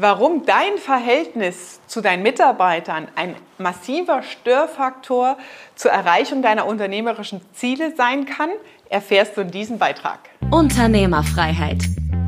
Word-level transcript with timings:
warum 0.00 0.46
dein 0.46 0.78
Verhältnis 0.78 1.80
zu 1.86 2.00
deinen 2.00 2.22
Mitarbeitern 2.22 3.08
ein 3.16 3.34
massiver 3.58 4.22
Störfaktor 4.22 5.36
zur 5.74 5.90
Erreichung 5.90 6.42
deiner 6.42 6.66
unternehmerischen 6.66 7.40
Ziele 7.52 7.94
sein 7.96 8.26
kann, 8.26 8.50
erfährst 8.88 9.36
du 9.36 9.40
in 9.40 9.50
diesem 9.50 9.78
Beitrag. 9.78 10.20
Unternehmerfreiheit. 10.50 11.82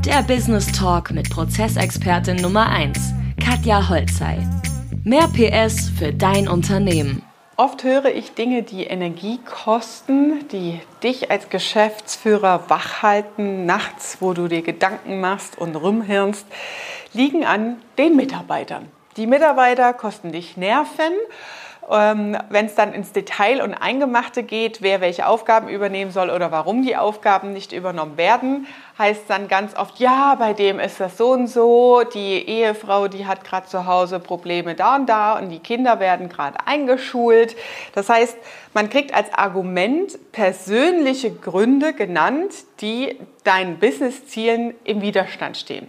Der 0.05 0.23
Business 0.23 0.67
Talk 0.73 1.13
mit 1.13 1.31
Prozessexpertin 1.31 2.37
Nummer 2.37 2.69
1, 2.69 2.99
Katja 3.43 3.89
Holzei. 3.89 4.39
Mehr 5.05 5.29
PS 5.29 5.91
für 5.91 6.13
dein 6.13 6.49
Unternehmen. 6.49 7.23
Oft 7.61 7.85
höre 7.85 8.07
ich 8.07 8.33
Dinge, 8.33 8.63
die 8.63 8.85
Energie 8.85 9.39
kosten, 9.45 10.49
die 10.49 10.81
dich 11.03 11.31
als 11.31 11.51
Geschäftsführer 11.51 12.65
wach 12.69 13.03
halten, 13.03 13.67
nachts, 13.67 14.17
wo 14.21 14.33
du 14.33 14.49
dir 14.49 14.63
Gedanken 14.63 15.21
machst 15.21 15.59
und 15.59 15.77
rumhirnst, 15.77 16.47
liegen 17.13 17.45
an 17.45 17.77
den 17.99 18.17
Mitarbeitern. 18.17 18.91
Die 19.19 19.27
Mitarbeiter 19.27 19.93
kosten 19.93 20.33
dich 20.33 20.57
Nerven 20.57 21.13
ähm, 21.91 22.37
Wenn 22.49 22.67
es 22.67 22.75
dann 22.75 22.93
ins 22.93 23.13
Detail 23.13 23.63
und 23.63 23.75
Eingemachte 23.75 24.43
geht, 24.43 24.83
wer 24.83 25.01
welche 25.01 25.27
Aufgaben 25.27 25.69
übernehmen 25.69 26.11
soll 26.11 26.31
oder 26.31 26.51
warum 26.51 26.83
die 26.83 26.97
Aufgaben 26.97 27.53
nicht 27.53 27.73
übernommen 27.73 28.17
werden, 28.17 28.67
heißt 28.99 29.23
dann 29.29 29.49
ganz 29.49 29.77
oft, 29.77 29.99
ja, 29.99 30.35
bei 30.35 30.53
dem 30.53 30.79
ist 30.79 31.01
das 31.01 31.17
so 31.17 31.31
und 31.31 31.47
so, 31.47 32.03
die 32.03 32.49
Ehefrau, 32.49 33.09
die 33.09 33.27
hat 33.27 33.45
gerade 33.45 33.67
zu 33.67 33.87
Hause 33.87 34.21
Probleme 34.21 34.75
da 34.75 34.97
und 34.97 35.07
da 35.07 35.39
und 35.39 35.49
die 35.49 35.59
Kinder 35.59 36.01
werden 36.01 36.29
gerade 36.29 36.67
eingeschult. 36.67 37.57
Das 37.95 38.09
heißt, 38.09 38.37
man 38.75 38.91
kriegt 38.91 39.15
als 39.15 39.33
Argument 39.33 40.33
persönliche 40.33 41.33
Gründe 41.33 41.93
genannt, 41.93 42.53
die 42.81 43.19
deinen 43.45 43.79
Businesszielen 43.79 44.75
im 44.85 45.03
Widerstand 45.03 45.57
stehen. 45.57 45.89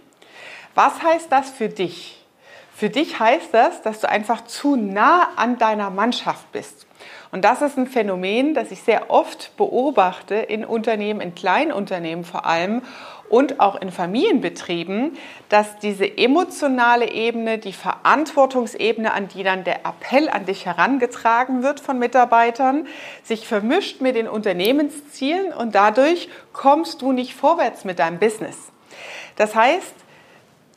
Was 0.74 1.02
heißt 1.02 1.30
das 1.30 1.50
für 1.50 1.68
dich? 1.68 2.21
Für 2.82 2.90
dich 2.90 3.20
heißt 3.20 3.54
das, 3.54 3.80
dass 3.82 4.00
du 4.00 4.08
einfach 4.08 4.42
zu 4.42 4.74
nah 4.74 5.28
an 5.36 5.56
deiner 5.56 5.88
Mannschaft 5.88 6.50
bist. 6.50 6.88
Und 7.30 7.44
das 7.44 7.62
ist 7.62 7.78
ein 7.78 7.86
Phänomen, 7.86 8.54
das 8.54 8.72
ich 8.72 8.82
sehr 8.82 9.08
oft 9.08 9.56
beobachte 9.56 10.34
in 10.34 10.64
Unternehmen, 10.64 11.20
in 11.20 11.32
Kleinunternehmen 11.32 12.24
vor 12.24 12.44
allem 12.44 12.82
und 13.28 13.60
auch 13.60 13.80
in 13.80 13.92
Familienbetrieben, 13.92 15.16
dass 15.48 15.78
diese 15.78 16.18
emotionale 16.18 17.12
Ebene, 17.12 17.58
die 17.58 17.72
Verantwortungsebene, 17.72 19.12
an 19.12 19.28
die 19.28 19.44
dann 19.44 19.62
der 19.62 19.86
Appell 19.86 20.28
an 20.28 20.44
dich 20.44 20.66
herangetragen 20.66 21.62
wird 21.62 21.78
von 21.78 22.00
Mitarbeitern, 22.00 22.88
sich 23.22 23.46
vermischt 23.46 24.00
mit 24.00 24.16
den 24.16 24.26
Unternehmenszielen 24.26 25.52
und 25.52 25.76
dadurch 25.76 26.28
kommst 26.52 27.00
du 27.00 27.12
nicht 27.12 27.36
vorwärts 27.36 27.84
mit 27.84 28.00
deinem 28.00 28.18
Business. 28.18 28.72
Das 29.36 29.54
heißt, 29.54 30.01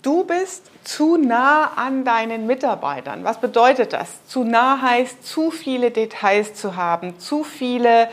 Du 0.06 0.24
bist 0.24 0.70
zu 0.84 1.18
nah 1.18 1.72
an 1.78 2.06
deinen 2.06 2.46
Mitarbeitern. 2.46 3.24
Was 3.24 3.42
bedeutet 3.42 3.92
das? 3.92 4.24
Zu 4.28 4.44
nah 4.44 4.80
heißt, 4.80 5.26
zu 5.26 5.50
viele 5.50 5.90
Details 5.90 6.54
zu 6.54 6.76
haben, 6.76 7.18
zu 7.18 7.44
viele 7.44 8.08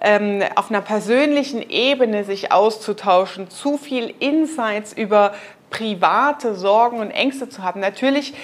ähm, 0.00 0.42
auf 0.56 0.70
einer 0.70 0.80
persönlichen 0.80 1.62
Ebene 1.62 2.24
sich 2.24 2.50
auszutauschen, 2.50 3.48
zu 3.48 3.78
viel 3.78 4.12
Insights 4.18 4.92
über 4.92 5.34
private 5.70 6.56
Sorgen 6.56 6.98
und 6.98 7.12
Ängste 7.12 7.48
zu 7.48 7.62
haben. 7.62 7.78
Natürlich 7.78 8.34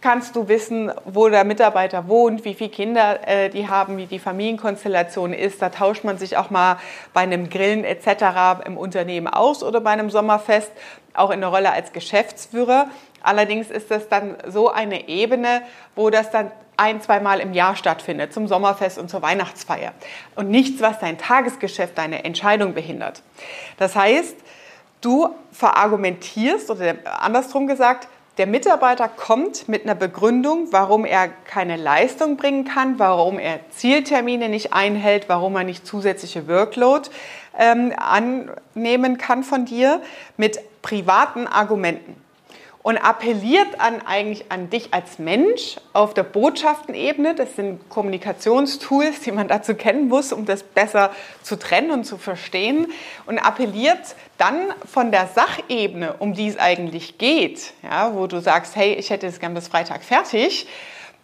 kannst 0.00 0.36
du 0.36 0.48
wissen, 0.48 0.92
wo 1.04 1.28
der 1.28 1.44
Mitarbeiter 1.44 2.08
wohnt, 2.08 2.44
wie 2.44 2.54
viele 2.54 2.70
Kinder 2.70 3.26
äh, 3.26 3.48
die 3.50 3.68
haben, 3.68 3.96
wie 3.96 4.06
die 4.06 4.18
Familienkonstellation 4.18 5.32
ist. 5.32 5.60
Da 5.60 5.70
tauscht 5.70 6.04
man 6.04 6.18
sich 6.18 6.36
auch 6.36 6.50
mal 6.50 6.78
bei 7.12 7.22
einem 7.22 7.50
Grillen 7.50 7.84
etc. 7.84 8.64
im 8.64 8.76
Unternehmen 8.76 9.26
aus 9.26 9.62
oder 9.62 9.80
bei 9.80 9.90
einem 9.90 10.10
Sommerfest, 10.10 10.70
auch 11.14 11.30
in 11.30 11.40
der 11.40 11.50
Rolle 11.50 11.72
als 11.72 11.92
Geschäftsführer. 11.92 12.88
Allerdings 13.22 13.70
ist 13.70 13.90
das 13.90 14.08
dann 14.08 14.36
so 14.46 14.70
eine 14.70 15.08
Ebene, 15.08 15.62
wo 15.96 16.10
das 16.10 16.30
dann 16.30 16.52
ein, 16.76 17.00
zweimal 17.00 17.40
im 17.40 17.52
Jahr 17.52 17.74
stattfindet, 17.74 18.32
zum 18.32 18.46
Sommerfest 18.46 18.98
und 18.98 19.10
zur 19.10 19.20
Weihnachtsfeier. 19.20 19.92
Und 20.36 20.48
nichts, 20.48 20.80
was 20.80 21.00
dein 21.00 21.18
Tagesgeschäft, 21.18 21.98
deine 21.98 22.24
Entscheidung 22.24 22.72
behindert. 22.72 23.22
Das 23.78 23.96
heißt, 23.96 24.36
du 25.00 25.34
verargumentierst 25.50 26.70
oder 26.70 26.94
andersrum 27.20 27.66
gesagt, 27.66 28.06
der 28.38 28.46
Mitarbeiter 28.46 29.08
kommt 29.08 29.68
mit 29.68 29.82
einer 29.82 29.96
Begründung, 29.96 30.68
warum 30.70 31.04
er 31.04 31.28
keine 31.28 31.76
Leistung 31.76 32.36
bringen 32.36 32.64
kann, 32.64 32.98
warum 32.98 33.38
er 33.38 33.58
Zieltermine 33.70 34.48
nicht 34.48 34.72
einhält, 34.72 35.28
warum 35.28 35.56
er 35.56 35.64
nicht 35.64 35.86
zusätzliche 35.86 36.46
Workload 36.46 37.10
ähm, 37.58 37.92
annehmen 37.96 39.18
kann 39.18 39.42
von 39.42 39.64
dir, 39.64 40.00
mit 40.36 40.60
privaten 40.82 41.48
Argumenten 41.48 42.27
und 42.82 42.96
appelliert 42.96 43.80
an 43.80 44.00
eigentlich 44.06 44.50
an 44.50 44.70
dich 44.70 44.94
als 44.94 45.18
Mensch 45.18 45.76
auf 45.92 46.14
der 46.14 46.22
Botschaftenebene. 46.22 47.34
Das 47.34 47.56
sind 47.56 47.88
Kommunikationstools, 47.88 49.20
die 49.20 49.32
man 49.32 49.48
dazu 49.48 49.74
kennen 49.74 50.08
muss, 50.08 50.32
um 50.32 50.46
das 50.46 50.62
besser 50.62 51.10
zu 51.42 51.58
trennen 51.58 51.90
und 51.90 52.04
zu 52.04 52.16
verstehen. 52.16 52.86
Und 53.26 53.38
appelliert 53.38 54.14
dann 54.38 54.72
von 54.90 55.10
der 55.10 55.26
Sachebene, 55.26 56.14
um 56.18 56.34
die 56.34 56.48
es 56.48 56.58
eigentlich 56.58 57.18
geht, 57.18 57.72
ja, 57.82 58.14
wo 58.14 58.26
du 58.26 58.40
sagst, 58.40 58.76
hey, 58.76 58.94
ich 58.94 59.10
hätte 59.10 59.26
es 59.26 59.40
gern 59.40 59.54
bis 59.54 59.68
Freitag 59.68 60.04
fertig. 60.04 60.66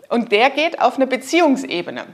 Und 0.08 0.32
der 0.32 0.50
geht 0.50 0.80
auf 0.80 0.96
eine 0.96 1.06
Beziehungsebene 1.06 2.04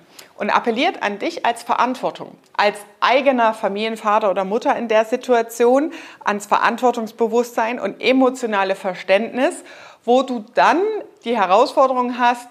und 0.40 0.48
appelliert 0.48 1.02
an 1.02 1.18
dich 1.18 1.44
als 1.44 1.62
Verantwortung, 1.62 2.34
als 2.56 2.78
eigener 3.00 3.52
Familienvater 3.52 4.30
oder 4.30 4.46
Mutter 4.46 4.74
in 4.74 4.88
der 4.88 5.04
Situation, 5.04 5.92
ans 6.24 6.46
Verantwortungsbewusstsein 6.46 7.78
und 7.78 8.00
emotionale 8.00 8.74
Verständnis, 8.74 9.62
wo 10.02 10.22
du 10.22 10.42
dann 10.54 10.80
die 11.24 11.36
Herausforderung 11.36 12.18
hast, 12.18 12.48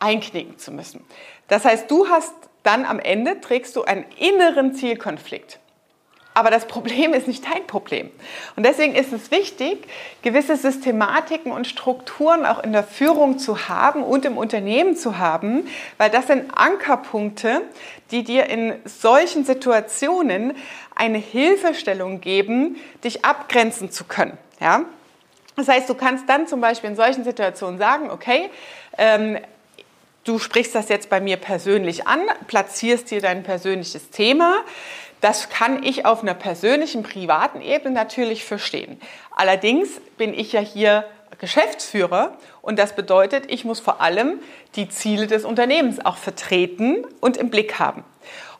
einknicken 0.00 0.58
zu 0.58 0.70
müssen. 0.70 1.02
Das 1.48 1.64
heißt, 1.64 1.90
du 1.90 2.08
hast 2.08 2.34
dann 2.62 2.84
am 2.84 2.98
Ende 2.98 3.40
trägst 3.40 3.74
du 3.74 3.84
einen 3.84 4.04
inneren 4.18 4.74
Zielkonflikt. 4.74 5.59
Aber 6.32 6.50
das 6.50 6.66
Problem 6.68 7.12
ist 7.12 7.26
nicht 7.26 7.44
dein 7.44 7.66
Problem. 7.66 8.08
Und 8.54 8.64
deswegen 8.64 8.94
ist 8.94 9.12
es 9.12 9.32
wichtig, 9.32 9.88
gewisse 10.22 10.56
Systematiken 10.56 11.50
und 11.50 11.66
Strukturen 11.66 12.46
auch 12.46 12.62
in 12.62 12.72
der 12.72 12.84
Führung 12.84 13.38
zu 13.38 13.68
haben 13.68 14.04
und 14.04 14.24
im 14.24 14.38
Unternehmen 14.38 14.96
zu 14.96 15.18
haben, 15.18 15.68
weil 15.98 16.08
das 16.08 16.28
sind 16.28 16.52
Ankerpunkte, 16.54 17.62
die 18.12 18.22
dir 18.22 18.46
in 18.46 18.74
solchen 18.84 19.44
Situationen 19.44 20.54
eine 20.94 21.18
Hilfestellung 21.18 22.20
geben, 22.20 22.76
dich 23.02 23.24
abgrenzen 23.24 23.90
zu 23.90 24.04
können. 24.04 24.38
Ja? 24.60 24.84
Das 25.56 25.66
heißt, 25.66 25.88
du 25.88 25.94
kannst 25.94 26.28
dann 26.28 26.46
zum 26.46 26.60
Beispiel 26.60 26.90
in 26.90 26.96
solchen 26.96 27.24
Situationen 27.24 27.78
sagen, 27.78 28.08
okay, 28.08 28.50
ähm, 28.98 29.38
du 30.24 30.38
sprichst 30.38 30.74
das 30.74 30.88
jetzt 30.88 31.10
bei 31.10 31.20
mir 31.20 31.36
persönlich 31.38 32.06
an, 32.06 32.20
platzierst 32.46 33.10
dir 33.10 33.20
dein 33.20 33.42
persönliches 33.42 34.10
Thema. 34.10 34.62
Das 35.20 35.48
kann 35.50 35.82
ich 35.82 36.06
auf 36.06 36.22
einer 36.22 36.34
persönlichen, 36.34 37.02
privaten 37.02 37.60
Ebene 37.60 37.94
natürlich 37.94 38.44
verstehen. 38.44 39.00
Allerdings 39.36 40.00
bin 40.16 40.32
ich 40.32 40.52
ja 40.52 40.60
hier 40.60 41.04
Geschäftsführer 41.38 42.36
und 42.62 42.78
das 42.78 42.94
bedeutet, 42.94 43.50
ich 43.50 43.64
muss 43.64 43.80
vor 43.80 44.00
allem 44.00 44.40
die 44.76 44.88
Ziele 44.88 45.26
des 45.26 45.44
Unternehmens 45.44 46.04
auch 46.04 46.16
vertreten 46.16 47.04
und 47.20 47.36
im 47.36 47.50
Blick 47.50 47.78
haben. 47.78 48.04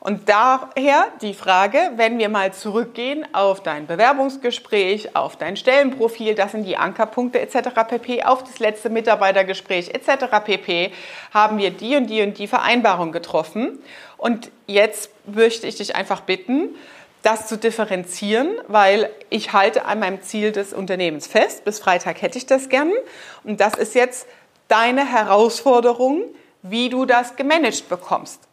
Und 0.03 0.29
daher 0.29 1.09
die 1.21 1.35
Frage, 1.35 1.91
wenn 1.95 2.17
wir 2.17 2.27
mal 2.27 2.51
zurückgehen 2.51 3.23
auf 3.33 3.61
dein 3.61 3.85
Bewerbungsgespräch, 3.85 5.15
auf 5.15 5.35
dein 5.35 5.55
Stellenprofil, 5.55 6.33
das 6.33 6.53
sind 6.53 6.63
die 6.63 6.75
Ankerpunkte 6.75 7.39
etc. 7.39 7.69
pp, 7.87 8.23
auf 8.23 8.43
das 8.43 8.57
letzte 8.57 8.89
Mitarbeitergespräch 8.89 9.89
etc. 9.89 10.43
pp, 10.43 10.91
haben 11.31 11.59
wir 11.59 11.69
die 11.69 11.97
und 11.97 12.07
die 12.07 12.23
und 12.23 12.39
die 12.39 12.47
Vereinbarung 12.47 13.11
getroffen. 13.11 13.77
Und 14.17 14.49
jetzt 14.65 15.11
möchte 15.27 15.67
ich 15.67 15.75
dich 15.75 15.95
einfach 15.95 16.21
bitten, 16.21 16.69
das 17.21 17.45
zu 17.45 17.55
differenzieren, 17.55 18.57
weil 18.67 19.07
ich 19.29 19.53
halte 19.53 19.85
an 19.85 19.99
meinem 19.99 20.23
Ziel 20.23 20.51
des 20.51 20.73
Unternehmens 20.73 21.27
fest. 21.27 21.63
Bis 21.63 21.77
Freitag 21.77 22.23
hätte 22.23 22.39
ich 22.39 22.47
das 22.47 22.69
gern. 22.69 22.91
Und 23.43 23.61
das 23.61 23.75
ist 23.75 23.93
jetzt 23.93 24.27
deine 24.67 25.05
Herausforderung, 25.05 26.23
wie 26.63 26.89
du 26.89 27.05
das 27.05 27.35
gemanagt 27.35 27.87
bekommst. 27.87 28.47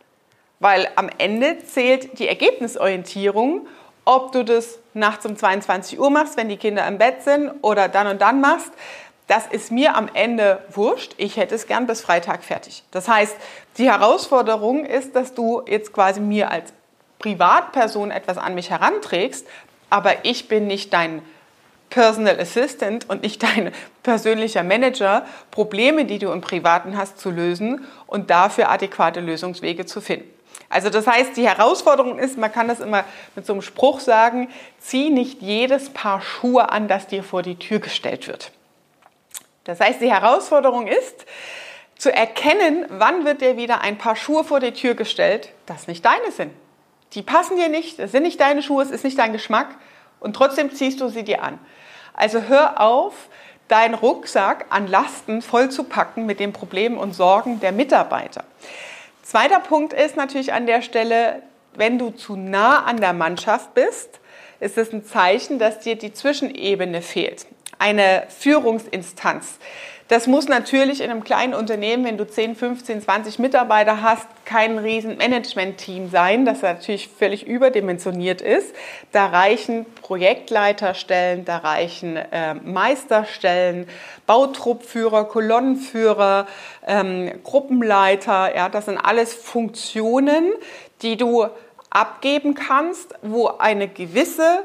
Weil 0.60 0.88
am 0.96 1.08
Ende 1.18 1.58
zählt 1.64 2.18
die 2.18 2.28
Ergebnisorientierung, 2.28 3.66
ob 4.04 4.32
du 4.32 4.44
das 4.44 4.78
nachts 4.94 5.26
um 5.26 5.36
22 5.36 6.00
Uhr 6.00 6.10
machst, 6.10 6.36
wenn 6.36 6.48
die 6.48 6.56
Kinder 6.56 6.86
im 6.86 6.98
Bett 6.98 7.22
sind 7.22 7.52
oder 7.62 7.88
dann 7.88 8.06
und 8.06 8.20
dann 8.20 8.40
machst. 8.40 8.72
Das 9.26 9.46
ist 9.46 9.70
mir 9.70 9.94
am 9.94 10.08
Ende 10.14 10.64
wurscht. 10.70 11.14
Ich 11.18 11.36
hätte 11.36 11.54
es 11.54 11.66
gern 11.66 11.86
bis 11.86 12.00
Freitag 12.00 12.42
fertig. 12.42 12.82
Das 12.90 13.08
heißt, 13.08 13.36
die 13.76 13.90
Herausforderung 13.90 14.86
ist, 14.86 15.14
dass 15.14 15.34
du 15.34 15.62
jetzt 15.68 15.92
quasi 15.92 16.20
mir 16.20 16.50
als 16.50 16.72
Privatperson 17.18 18.10
etwas 18.10 18.38
an 18.38 18.54
mich 18.54 18.70
heranträgst, 18.70 19.46
aber 19.90 20.24
ich 20.24 20.48
bin 20.48 20.66
nicht 20.66 20.92
dein 20.92 21.22
Personal 21.90 22.38
Assistant 22.38 23.08
und 23.08 23.22
nicht 23.22 23.42
dein 23.42 23.72
persönlicher 24.02 24.62
Manager, 24.62 25.26
Probleme, 25.50 26.04
die 26.04 26.18
du 26.18 26.30
im 26.30 26.40
Privaten 26.40 26.96
hast, 26.96 27.18
zu 27.18 27.30
lösen 27.30 27.84
und 28.06 28.30
dafür 28.30 28.70
adäquate 28.70 29.20
Lösungswege 29.20 29.86
zu 29.86 30.00
finden. 30.00 30.37
Also 30.70 30.90
das 30.90 31.06
heißt, 31.06 31.36
die 31.36 31.48
Herausforderung 31.48 32.18
ist, 32.18 32.36
man 32.36 32.52
kann 32.52 32.68
das 32.68 32.80
immer 32.80 33.04
mit 33.34 33.46
so 33.46 33.54
einem 33.54 33.62
Spruch 33.62 34.00
sagen, 34.00 34.48
zieh 34.78 35.10
nicht 35.10 35.40
jedes 35.40 35.90
Paar 35.90 36.20
Schuhe 36.20 36.70
an, 36.70 36.88
das 36.88 37.06
dir 37.06 37.22
vor 37.22 37.42
die 37.42 37.56
Tür 37.56 37.78
gestellt 37.78 38.28
wird. 38.28 38.52
Das 39.64 39.80
heißt, 39.80 40.00
die 40.00 40.12
Herausforderung 40.12 40.86
ist, 40.86 41.26
zu 41.96 42.12
erkennen, 42.14 42.86
wann 42.90 43.24
wird 43.24 43.40
dir 43.40 43.56
wieder 43.56 43.80
ein 43.80 43.98
paar 43.98 44.14
Schuhe 44.14 44.44
vor 44.44 44.60
die 44.60 44.72
Tür 44.72 44.94
gestellt, 44.94 45.50
das 45.66 45.88
nicht 45.88 46.04
deine 46.04 46.30
sind. 46.30 46.52
Die 47.14 47.22
passen 47.22 47.56
dir 47.56 47.68
nicht, 47.68 47.98
das 47.98 48.12
sind 48.12 48.22
nicht 48.22 48.40
deine 48.40 48.62
Schuhe, 48.62 48.82
es 48.82 48.90
ist 48.90 49.04
nicht 49.04 49.18
dein 49.18 49.32
Geschmack 49.32 49.68
und 50.20 50.36
trotzdem 50.36 50.72
ziehst 50.72 51.00
du 51.00 51.08
sie 51.08 51.24
dir 51.24 51.42
an. 51.42 51.58
Also 52.12 52.42
hör 52.42 52.80
auf, 52.80 53.14
deinen 53.68 53.94
Rucksack 53.94 54.66
an 54.70 54.86
Lasten 54.86 55.42
voll 55.42 55.70
zu 55.70 55.84
packen 55.84 56.26
mit 56.26 56.40
den 56.40 56.52
Problemen 56.52 56.98
und 56.98 57.14
Sorgen 57.14 57.60
der 57.60 57.72
Mitarbeiter. 57.72 58.44
Zweiter 59.28 59.60
Punkt 59.60 59.92
ist 59.92 60.16
natürlich 60.16 60.54
an 60.54 60.64
der 60.64 60.80
Stelle, 60.80 61.42
wenn 61.74 61.98
du 61.98 62.08
zu 62.08 62.34
nah 62.34 62.84
an 62.84 62.96
der 62.96 63.12
Mannschaft 63.12 63.74
bist, 63.74 64.20
ist 64.58 64.78
es 64.78 64.90
ein 64.90 65.04
Zeichen, 65.04 65.58
dass 65.58 65.80
dir 65.80 65.96
die 65.96 66.14
Zwischenebene 66.14 67.02
fehlt. 67.02 67.44
Eine 67.78 68.24
Führungsinstanz. 68.28 69.58
Das 70.08 70.26
muss 70.26 70.48
natürlich 70.48 71.02
in 71.02 71.10
einem 71.10 71.22
kleinen 71.22 71.52
Unternehmen, 71.52 72.02
wenn 72.06 72.16
du 72.16 72.26
10, 72.26 72.56
15, 72.56 73.02
20 73.02 73.38
Mitarbeiter 73.38 74.00
hast, 74.02 74.26
kein 74.46 74.78
riesen 74.78 75.18
Management-Team 75.18 76.08
sein, 76.08 76.46
das 76.46 76.62
natürlich 76.62 77.08
völlig 77.08 77.46
überdimensioniert 77.46 78.40
ist. 78.40 78.74
Da 79.12 79.26
reichen 79.26 79.84
Projektleiterstellen, 80.00 81.44
da 81.44 81.58
reichen 81.58 82.16
äh, 82.16 82.54
Meisterstellen, 82.54 83.86
Bautruppführer, 84.26 85.24
Kolonnenführer, 85.26 86.46
ähm, 86.86 87.30
Gruppenleiter. 87.44 88.56
Ja, 88.56 88.70
das 88.70 88.86
sind 88.86 88.96
alles 88.96 89.34
Funktionen, 89.34 90.52
die 91.02 91.18
du 91.18 91.48
abgeben 91.90 92.54
kannst, 92.54 93.14
wo 93.20 93.48
eine 93.58 93.88
gewisse 93.88 94.64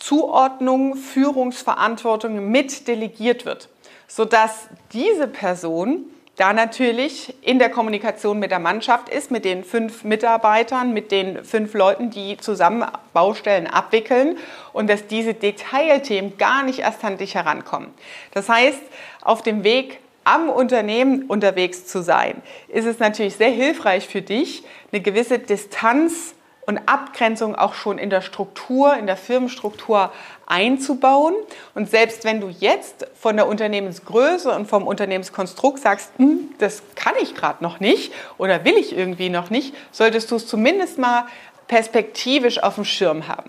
Zuordnung, 0.00 0.96
Führungsverantwortung 0.96 2.50
mit 2.50 2.88
delegiert 2.88 3.44
wird 3.44 3.68
sodass 4.10 4.66
diese 4.92 5.28
Person 5.28 6.04
da 6.34 6.52
natürlich 6.52 7.34
in 7.42 7.58
der 7.58 7.70
Kommunikation 7.70 8.38
mit 8.38 8.50
der 8.50 8.58
Mannschaft 8.58 9.08
ist, 9.08 9.30
mit 9.30 9.44
den 9.44 9.62
fünf 9.62 10.04
Mitarbeitern, 10.04 10.92
mit 10.92 11.12
den 11.12 11.44
fünf 11.44 11.74
Leuten, 11.74 12.10
die 12.10 12.36
zusammen 12.38 12.84
Baustellen 13.12 13.66
abwickeln 13.66 14.36
und 14.72 14.90
dass 14.90 15.06
diese 15.06 15.34
Detailthemen 15.34 16.38
gar 16.38 16.64
nicht 16.64 16.80
erst 16.80 17.04
an 17.04 17.18
dich 17.18 17.36
herankommen. 17.36 17.90
Das 18.32 18.48
heißt, 18.48 18.80
auf 19.22 19.42
dem 19.42 19.64
Weg 19.64 20.00
am 20.24 20.48
Unternehmen 20.48 21.24
unterwegs 21.24 21.86
zu 21.86 22.02
sein, 22.02 22.42
ist 22.68 22.86
es 22.86 22.98
natürlich 22.98 23.36
sehr 23.36 23.50
hilfreich 23.50 24.08
für 24.08 24.22
dich, 24.22 24.64
eine 24.92 25.02
gewisse 25.02 25.38
Distanz 25.38 26.34
und 26.66 26.78
Abgrenzung 26.86 27.54
auch 27.54 27.74
schon 27.74 27.98
in 27.98 28.10
der 28.10 28.20
Struktur, 28.20 28.94
in 28.96 29.06
der 29.06 29.16
Firmenstruktur 29.16 30.12
einzubauen. 30.46 31.34
Und 31.74 31.90
selbst 31.90 32.24
wenn 32.24 32.40
du 32.40 32.48
jetzt 32.48 33.06
von 33.14 33.36
der 33.36 33.46
Unternehmensgröße 33.46 34.50
und 34.50 34.66
vom 34.66 34.86
Unternehmenskonstrukt 34.86 35.80
sagst, 35.80 36.10
hm, 36.16 36.52
das 36.58 36.82
kann 36.94 37.14
ich 37.22 37.34
gerade 37.34 37.62
noch 37.62 37.80
nicht 37.80 38.12
oder 38.38 38.64
will 38.64 38.76
ich 38.76 38.96
irgendwie 38.96 39.30
noch 39.30 39.50
nicht, 39.50 39.74
solltest 39.90 40.30
du 40.30 40.36
es 40.36 40.46
zumindest 40.46 40.98
mal 40.98 41.24
perspektivisch 41.66 42.62
auf 42.62 42.74
dem 42.74 42.84
Schirm 42.84 43.28
haben. 43.28 43.48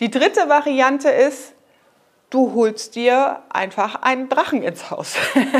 Die 0.00 0.10
dritte 0.10 0.48
Variante 0.48 1.08
ist, 1.08 1.53
du 2.34 2.52
holst 2.54 2.96
dir 2.96 3.42
einfach 3.48 4.02
einen 4.02 4.28
Drachen 4.28 4.62
ins 4.62 4.90
Haus. 4.90 5.16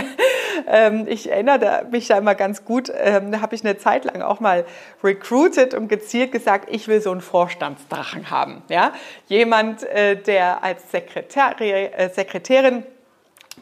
Ähm, 0.66 1.06
ich 1.08 1.30
erinnere 1.30 1.84
mich 1.90 2.06
da 2.06 2.16
immer 2.16 2.36
ganz 2.36 2.64
gut, 2.64 2.90
ähm, 2.96 3.32
da 3.32 3.40
habe 3.40 3.56
ich 3.56 3.64
eine 3.64 3.76
Zeit 3.76 4.04
lang 4.04 4.22
auch 4.22 4.38
mal 4.38 4.64
recruited 5.02 5.74
und 5.74 5.88
gezielt 5.88 6.30
gesagt, 6.30 6.68
ich 6.70 6.86
will 6.86 7.00
so 7.00 7.10
einen 7.10 7.20
Vorstandsdrachen 7.20 8.30
haben. 8.30 8.62
Ja? 8.68 8.92
Jemand, 9.26 9.82
äh, 9.82 10.16
der 10.16 10.62
als 10.62 10.90
Sekretär, 10.92 11.60
äh, 11.60 12.08
Sekretärin 12.08 12.84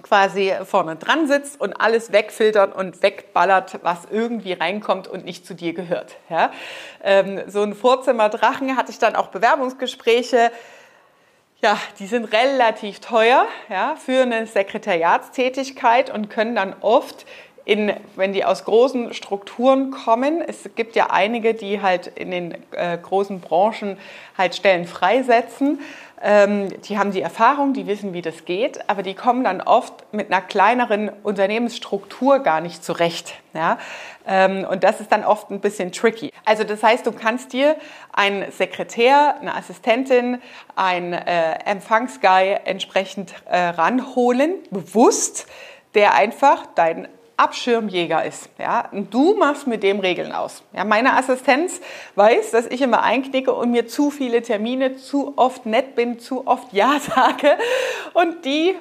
quasi 0.03 0.53
vorne 0.65 0.97
dran 0.97 1.27
sitzt 1.27 1.61
und 1.61 1.73
alles 1.73 2.13
wegfiltert 2.13 2.77
und 2.77 3.03
wegballert, 3.03 3.81
was 3.83 4.07
irgendwie 4.11 4.53
reinkommt 4.53 5.09
und 5.09 5.25
nicht 5.25 5.47
zu 5.47 5.55
dir 5.55 5.73
gehört. 5.73 6.17
Ja? 6.29 6.53
Ähm, 7.03 7.41
so 7.47 7.63
ein 7.63 7.75
Vorzimmerdrachen 7.75 8.77
hatte 8.77 8.93
ich 8.93 8.99
dann 8.99 9.17
auch 9.17 9.29
Bewerbungsgespräche 9.29 10.53
ja, 11.63 11.79
die 12.01 12.07
sind 12.07 12.33
relativ 12.33 12.99
teuer 12.99 13.47
ja, 13.69 13.95
für 13.97 14.23
eine 14.23 14.47
Sekretariatstätigkeit 14.47 16.11
und 16.11 16.29
können 16.29 16.57
dann 16.57 16.75
oft 16.81 17.25
in, 17.65 17.93
wenn 18.17 18.33
die 18.33 18.45
aus 18.45 18.65
großen 18.65 19.15
Strukturen 19.15 19.91
kommen, 19.91 20.43
es 20.47 20.69
gibt 20.75 20.97
ja 20.97 21.11
einige, 21.11 21.55
die 21.55 21.81
halt 21.81 22.07
in 22.07 22.31
den 22.31 22.55
äh, 22.73 22.99
großen 23.01 23.41
Branchen 23.41 23.99
halt 24.37 24.55
Stellen 24.55 24.87
freisetzen, 24.87 25.79
ähm, 26.25 26.69
die 26.83 26.99
haben 26.99 27.11
die 27.11 27.21
Erfahrung, 27.21 27.73
die 27.75 27.89
wissen, 27.89 28.13
wie 28.13 28.23
das 28.23 28.45
geht, 28.45 28.89
aber 28.89 29.03
die 29.03 29.15
kommen 29.15 29.43
dann 29.43 29.61
oft 29.61 29.93
mit 30.13 30.33
einer 30.33 30.41
kleineren 30.41 31.11
Unternehmensstruktur 31.25 32.39
gar 32.39 32.61
nicht 32.61 32.85
zurecht. 32.85 33.35
Ja? 33.55 33.79
Ähm, 34.27 34.65
und 34.65 34.85
das 34.85 35.01
ist 35.01 35.11
dann 35.11 35.25
oft 35.25 35.51
ein 35.51 35.61
bisschen 35.61 35.91
tricky. 35.91 36.33
Also 36.45 36.63
das 36.63 36.83
heißt, 36.83 37.05
du 37.07 37.13
kannst 37.13 37.53
dir 37.53 37.75
einen 38.13 38.53
Sekretär, 38.53 39.37
eine 39.41 39.57
Assistentin, 39.57 40.41
einen 40.77 41.13
äh, 41.13 41.55
Empfangsguy 41.65 42.57
entsprechend 42.65 43.35
äh, 43.51 43.59
ranholen, 43.59 44.55
bewusst, 44.71 45.49
der 45.95 46.15
einfach 46.15 46.67
dein 46.77 47.09
Abschirmjäger 47.37 48.25
ist. 48.25 48.49
Ja? 48.59 48.89
Und 48.93 49.13
du 49.13 49.35
machst 49.35 49.67
mit 49.67 49.83
dem 49.83 50.01
Regeln 50.01 50.33
aus. 50.33 50.63
Ja, 50.73 50.85
meine 50.85 51.17
Assistenz 51.17 51.81
weiß, 52.15 52.51
dass 52.53 52.67
ich 52.67 52.83
immer 52.83 53.03
einknicke 53.03 53.53
und 53.53 53.71
mir 53.71 53.87
zu 53.87 54.11
viele 54.11 54.43
Termine, 54.43 54.97
zu 54.97 55.35
oft 55.37 55.67
nett 55.67 55.95
bin, 55.95 56.19
zu 56.19 56.47
oft 56.47 56.73
Ja 56.73 56.99
sage. 57.01 57.59
Und 58.15 58.45
die 58.45 58.75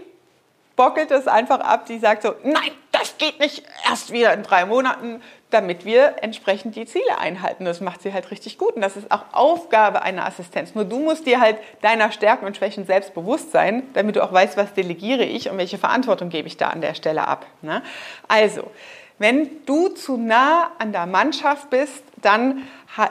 bockelt 0.81 1.11
es 1.11 1.27
einfach 1.27 1.59
ab. 1.59 1.85
Die 1.85 1.99
sagt 1.99 2.23
so, 2.23 2.33
nein, 2.43 2.71
das 2.91 3.19
geht 3.19 3.39
nicht, 3.39 3.63
erst 3.87 4.11
wieder 4.11 4.33
in 4.33 4.41
drei 4.41 4.65
Monaten 4.65 5.21
damit 5.51 5.85
wir 5.85 6.15
entsprechend 6.21 6.75
die 6.75 6.85
Ziele 6.85 7.17
einhalten. 7.19 7.65
Das 7.65 7.81
macht 7.81 8.01
sie 8.01 8.13
halt 8.13 8.31
richtig 8.31 8.57
gut 8.57 8.75
und 8.75 8.81
das 8.81 8.95
ist 8.95 9.11
auch 9.11 9.25
Aufgabe 9.33 10.01
einer 10.01 10.25
Assistenz. 10.25 10.73
Nur 10.75 10.85
du 10.85 10.99
musst 10.99 11.25
dir 11.27 11.39
halt 11.39 11.57
deiner 11.81 12.11
Stärken 12.11 12.45
und 12.45 12.57
Schwächen 12.57 12.85
selbst 12.85 13.13
bewusst 13.13 13.51
sein, 13.51 13.83
damit 13.93 14.15
du 14.15 14.23
auch 14.23 14.31
weißt, 14.31 14.57
was 14.57 14.73
delegiere 14.73 15.25
ich 15.25 15.49
und 15.49 15.57
welche 15.57 15.77
Verantwortung 15.77 16.29
gebe 16.29 16.47
ich 16.47 16.57
da 16.57 16.69
an 16.69 16.81
der 16.81 16.95
Stelle 16.95 17.27
ab. 17.27 17.45
Ne? 17.61 17.83
Also, 18.27 18.71
wenn 19.19 19.49
du 19.65 19.89
zu 19.89 20.17
nah 20.17 20.71
an 20.79 20.93
der 20.93 21.05
Mannschaft 21.05 21.69
bist, 21.69 22.03
dann 22.21 22.63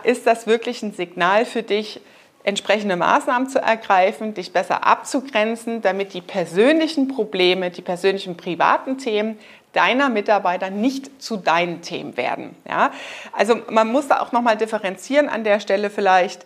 ist 0.02 0.26
das 0.26 0.46
wirklich 0.46 0.82
ein 0.82 0.92
Signal 0.92 1.44
für 1.44 1.62
dich, 1.62 2.00
entsprechende 2.42 2.96
Maßnahmen 2.96 3.48
zu 3.48 3.60
ergreifen, 3.60 4.34
dich 4.34 4.52
besser 4.52 4.86
abzugrenzen, 4.86 5.82
damit 5.82 6.14
die 6.14 6.22
persönlichen 6.22 7.08
Probleme, 7.08 7.70
die 7.70 7.82
persönlichen 7.82 8.36
privaten 8.36 8.98
Themen 8.98 9.38
deiner 9.72 10.08
Mitarbeiter 10.08 10.70
nicht 10.70 11.22
zu 11.22 11.36
deinen 11.36 11.82
Themen 11.82 12.16
werden. 12.16 12.56
Ja? 12.68 12.92
Also 13.32 13.60
man 13.70 13.92
muss 13.92 14.08
da 14.08 14.20
auch 14.20 14.32
nochmal 14.32 14.56
differenzieren 14.56 15.28
an 15.28 15.44
der 15.44 15.60
Stelle 15.60 15.90
vielleicht. 15.90 16.44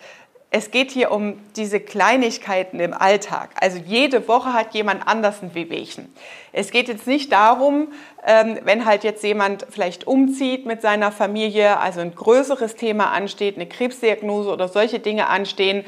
Es 0.56 0.70
geht 0.70 0.92
hier 0.92 1.10
um 1.10 1.40
diese 1.56 1.80
Kleinigkeiten 1.80 2.78
im 2.78 2.94
Alltag. 2.94 3.50
Also 3.60 3.76
jede 3.84 4.28
Woche 4.28 4.52
hat 4.52 4.72
jemand 4.72 5.04
anders 5.04 5.42
ein 5.42 5.52
Wehwehchen. 5.52 6.14
Es 6.52 6.70
geht 6.70 6.86
jetzt 6.86 7.08
nicht 7.08 7.32
darum, 7.32 7.88
ähm, 8.24 8.60
wenn 8.62 8.84
halt 8.84 9.02
jetzt 9.02 9.24
jemand 9.24 9.66
vielleicht 9.68 10.06
umzieht 10.06 10.64
mit 10.64 10.80
seiner 10.80 11.10
Familie, 11.10 11.80
also 11.80 11.98
ein 11.98 12.14
größeres 12.14 12.76
Thema 12.76 13.10
ansteht, 13.10 13.56
eine 13.56 13.66
Krebsdiagnose 13.66 14.48
oder 14.48 14.68
solche 14.68 15.00
Dinge 15.00 15.26
anstehen, 15.26 15.84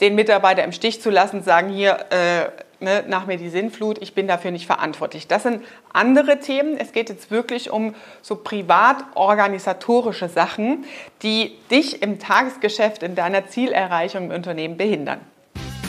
den 0.00 0.16
Mitarbeiter 0.16 0.64
im 0.64 0.72
Stich 0.72 1.00
zu 1.00 1.10
lassen, 1.10 1.44
sagen 1.44 1.68
hier, 1.68 2.06
äh, 2.10 2.46
ne, 2.80 3.04
nach 3.06 3.26
mir 3.26 3.36
die 3.36 3.48
Sinnflut, 3.48 3.98
ich 4.00 4.14
bin 4.14 4.28
dafür 4.28 4.50
nicht 4.50 4.66
verantwortlich. 4.66 5.26
Das 5.26 5.42
sind 5.42 5.62
andere 5.92 6.40
Themen. 6.40 6.76
Es 6.76 6.92
geht 6.92 7.08
jetzt 7.08 7.30
wirklich 7.30 7.70
um 7.70 7.94
so 8.22 8.36
privat-organisatorische 8.36 10.28
Sachen, 10.28 10.84
die 11.22 11.52
dich 11.70 12.02
im 12.02 12.18
Tagesgeschäft, 12.18 13.02
in 13.02 13.14
deiner 13.14 13.46
Zielerreichung 13.46 14.26
im 14.26 14.36
Unternehmen 14.36 14.76
behindern. 14.76 15.20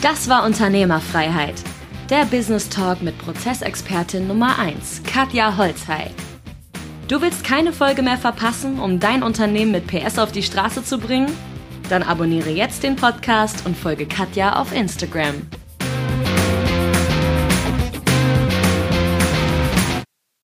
Das 0.02 0.28
war 0.28 0.44
Unternehmerfreiheit. 0.44 1.56
Der 2.08 2.24
Business 2.24 2.68
Talk 2.68 3.02
mit 3.02 3.16
Prozessexpertin 3.18 4.26
Nummer 4.26 4.58
1, 4.58 5.02
Katja 5.04 5.56
Holzhey. 5.56 6.10
Du 7.06 7.20
willst 7.20 7.44
keine 7.44 7.72
Folge 7.72 8.02
mehr 8.02 8.18
verpassen, 8.18 8.78
um 8.78 8.98
dein 8.98 9.22
Unternehmen 9.22 9.72
mit 9.72 9.86
PS 9.86 10.18
auf 10.18 10.32
die 10.32 10.42
Straße 10.42 10.84
zu 10.84 10.98
bringen? 10.98 11.30
Dann 11.88 12.02
abonniere 12.02 12.50
jetzt 12.50 12.82
den 12.82 12.96
Podcast 12.96 13.66
und 13.66 13.76
folge 13.76 14.06
Katja 14.06 14.60
auf 14.60 14.72
Instagram. 14.72 15.42